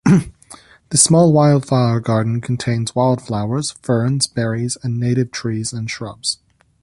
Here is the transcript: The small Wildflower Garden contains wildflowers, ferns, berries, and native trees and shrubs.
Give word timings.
The 0.89 0.97
small 0.97 1.31
Wildflower 1.31 1.99
Garden 1.99 2.41
contains 2.41 2.95
wildflowers, 2.95 3.75
ferns, 3.83 4.25
berries, 4.25 4.75
and 4.81 4.99
native 4.99 5.29
trees 5.29 5.71
and 5.73 5.87
shrubs. 5.91 6.39